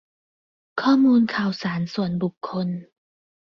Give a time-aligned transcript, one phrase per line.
[0.81, 2.67] ข้อมูลข่าวสารส่วนบุคคล